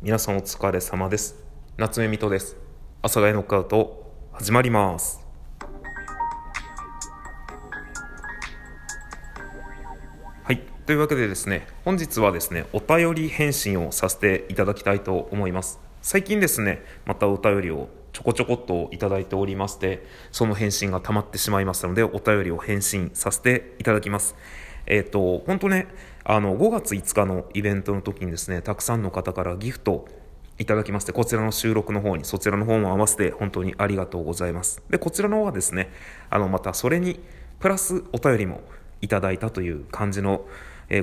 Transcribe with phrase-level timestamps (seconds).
[0.00, 1.34] 皆さんお疲れ様です。
[1.76, 2.56] 夏目水戸です。
[3.02, 5.26] 阿佐ヶ谷ノックアウト始まります。
[10.44, 10.62] はい。
[10.86, 15.80] というわけでですね本日はですねお便り返信をさせていただきたいと思います。
[16.00, 24.36] 最近ですねまたお便りをちょこちょこっといただいておりましてその返信が溜まってしまいましたのでお便りを返信させていただきます。
[24.88, 25.86] えっ、ー、と本当ね
[26.24, 30.08] あの5月5日のイベントの時にですねたくさんの方からギフト
[30.58, 34.82] いただきましてこちらの収録の方にそちらの方も合わせて本当にありがとうございます。
[34.90, 35.90] でこちらの方はですね
[36.30, 37.20] あのまたそれに
[37.60, 38.62] プラスお便りも
[39.00, 40.46] いただいたという感じの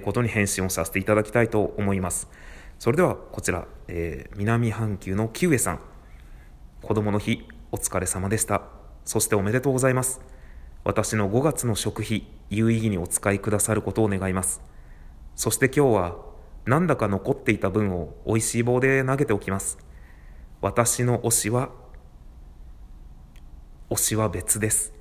[0.04, 2.28] ことに返信をさせていただきたいと思います。
[2.80, 5.80] それではこちら、えー、南半球のキウエさん。
[6.82, 8.64] 子供の日お疲れ様でした。
[9.06, 10.35] そしておめでとうございます。
[10.86, 14.62] 私の5月の食費有意義にお使いくださることを願います
[15.36, 16.16] そして今日は
[16.66, 19.80] なんだか残っていた分を美味しい棒で投げておきます
[20.62, 21.70] 私の推しは
[23.90, 24.94] 推しは別です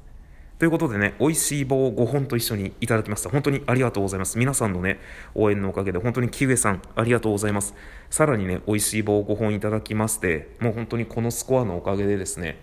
[0.58, 3.28] ということでね、美味しい棒を5本と一緒にいただきました。
[3.28, 4.39] 本当にありがとうございます。
[4.39, 5.01] 皆さんのね、
[5.34, 7.75] 応援のおかげで、本当にキウエさん、ありがとうございます。
[8.08, 12.62] さらにね、美味しい棒5本いただきまして、もう本当にこのスコアのおかげでですね、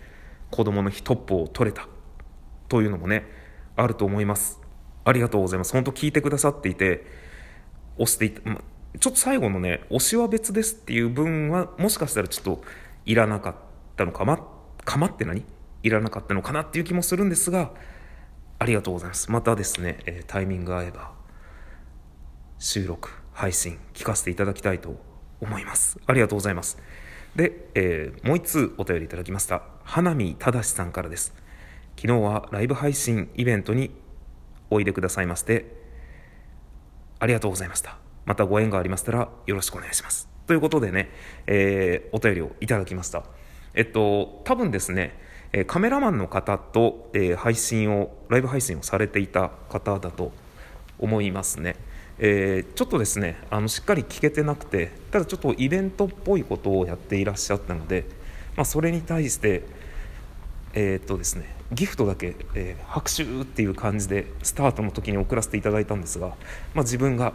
[0.52, 1.90] 子供の日トップを取れた
[2.72, 3.26] というのもね、
[3.76, 4.62] あると思います。
[5.04, 5.74] ありがとうございます。
[5.74, 7.06] 本当聞いてくださっていて、
[7.98, 8.62] 押していた、ま、
[8.98, 12.64] ちょっと最後のね、推しは別ですっていう文は、もしかしたらちょっと
[13.06, 13.56] いらなかっ
[13.98, 14.40] たのかま、
[14.86, 15.44] かまって何？
[15.84, 17.74] いらなかったのかなっていう気もするんですが、
[18.58, 19.30] ありがとうございます。
[19.30, 21.12] またですね、えタイミング合えば、
[22.58, 24.96] 収録、配信、聞かせていただきたいと
[25.42, 26.00] 思います。
[26.08, 26.78] ありがとうございます。
[27.36, 29.64] で、えー、もう一通お便りいただきました。
[29.84, 31.34] 花見正さんからです。
[31.96, 33.92] 昨日はライブ配信イベントに
[34.70, 35.66] おいでくださいまして、
[37.20, 37.98] ありがとうございました。
[38.26, 40.30] またご縁がありましたらよろしくお願いします。
[40.48, 41.10] ということでね、
[41.48, 43.24] えー、お便りをいただきました。
[43.74, 45.18] えっと、多分ですね、
[45.68, 50.32] カメラマンの方と、えー、配信を、ライブ配信をされていた方だと
[51.00, 51.76] 思いますね。
[52.24, 58.06] えー、ちょっとですねあのしっかり聞けてなくてただちょっとイベントっぽいことをやっていらっしゃったので、
[58.56, 59.64] まあ、それに対して
[60.74, 66.28] えー、っとですねギフトだけ、えー、拍手っていう感じでスタートの時に送らせていただいたんですが、
[66.74, 67.34] まあ、自分が、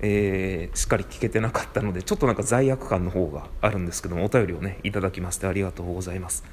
[0.00, 6.44] えー、しっかり聞けてなかったのでちょっとなんか罪悪感の方があるんですけどもお便りをねいただきましてありがとうございます。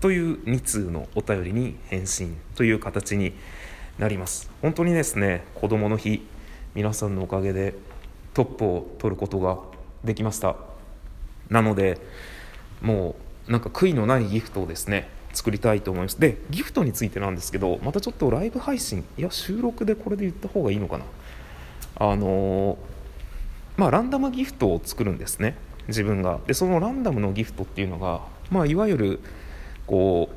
[0.00, 3.34] という2通のお便りに返信という形に
[3.98, 4.50] なります。
[4.62, 6.26] 本当にですね子どもの日
[6.74, 7.74] 皆さんのおかげで
[8.32, 9.58] トップを取ることが
[10.04, 10.56] できました。
[11.50, 11.98] なので
[12.80, 13.14] も
[13.48, 16.20] うなんか悔いのないギフトをですね作りたいと思います。
[16.20, 21.04] でギフトについてなんですけどまたちょっとライブ配信いや収録でこれで言った方がいいのかな。
[21.96, 22.78] あの
[23.76, 25.56] まあランダムギフトを作るんですね。
[25.88, 26.40] 自分が。
[26.46, 28.20] でそのランダムのギフトっていうのが、
[28.50, 29.20] まあ、いわゆる
[29.86, 30.36] こう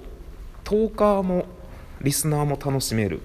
[0.64, 1.46] トーカーも
[2.02, 3.22] リスナーも楽しめる、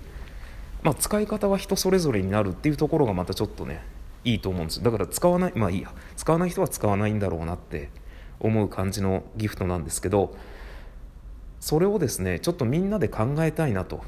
[0.83, 3.83] まあ、使い方は人それぞれになるっていうところがまたちょっとね
[4.25, 4.83] いいと思うんです。
[4.83, 5.93] だから使わないまあいいや。
[6.17, 7.91] 使わない人は使わないんだろうなって
[8.41, 10.37] 思う感じのギフトなんですけど
[11.61, 14.03] それをですねちょっとみんなで考えたいなと、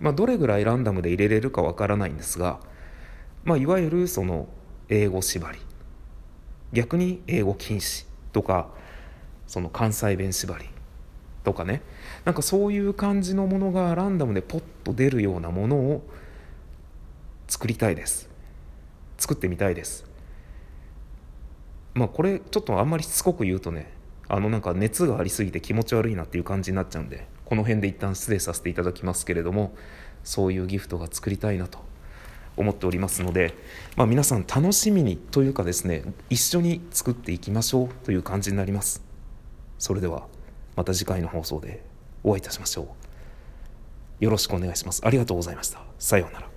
[0.00, 2.60] まあ、どれぐらいランダムで入れれるかわからないんですが、
[3.44, 4.48] まあ、いわゆるその
[4.88, 5.58] 英語縛り。
[6.72, 8.68] 逆に英語禁止とか
[9.46, 10.66] その関西弁縛り。
[11.44, 11.82] とかね。
[12.24, 16.02] なんかそういう感じのものがランダムでポッと出るようなものを
[17.46, 18.28] 作りたいです。
[19.16, 20.04] 作ってみたいです。
[21.94, 23.90] まあこれちょっとあんまりしつこく言うとね
[24.28, 29.74] あのなんか熱がありすぎて気持ち悪いなっていう感じになっちゃうんでこの辺で一旦失礼させていただきますけれども
[30.22, 31.78] そういうギフトが作りたいなと
[32.56, 33.54] 思っておりますので、
[33.96, 39.02] まあ、皆さん楽しみにというかですね一緒に作っていきましょうという感じになります。
[39.78, 40.26] それでは
[40.76, 41.84] また次回の放送で
[42.24, 42.94] お会いいたしましょ
[44.20, 44.24] う。
[44.24, 45.00] よろしくお願いします。
[45.04, 45.80] ありがとうございました。
[45.98, 46.47] さようなら。